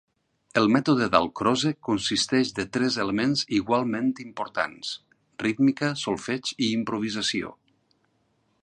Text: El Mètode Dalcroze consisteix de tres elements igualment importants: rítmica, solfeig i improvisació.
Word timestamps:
El 0.59 0.67
Mètode 0.75 1.09
Dalcroze 1.15 1.71
consisteix 1.89 2.53
de 2.61 2.65
tres 2.77 2.97
elements 3.03 3.45
igualment 3.59 4.09
importants: 4.25 4.95
rítmica, 5.45 5.95
solfeig 6.07 6.53
i 6.59 6.73
improvisació. 6.81 7.57